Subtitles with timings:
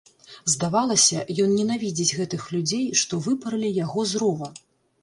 [0.53, 4.53] Здавалася, ён ненавідзіць гэтых людзей, што выпаралі яго з рова.